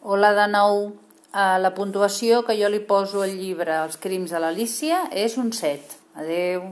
Hola 0.00 0.30
de 0.32 0.44
nou. 0.46 0.84
Uh, 1.34 1.58
la 1.58 1.72
puntuació 1.74 2.44
que 2.46 2.54
jo 2.54 2.68
li 2.70 2.78
poso 2.86 3.24
al 3.24 3.34
llibre 3.34 3.74
Els 3.82 3.98
crims 3.98 4.30
de 4.30 4.38
l'Alícia 4.38 5.00
és 5.10 5.34
un 5.42 5.50
7. 5.52 5.98
Adeu. 6.22 6.68